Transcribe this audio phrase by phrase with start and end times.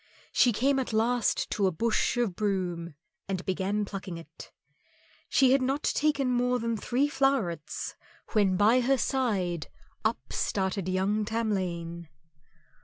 [0.31, 2.95] She came at last to a bush of broom
[3.27, 4.51] and began plucking it.
[5.29, 7.93] She had not taken more than three flowerets
[8.31, 9.67] when by her side
[10.03, 12.07] up started young Tamlane.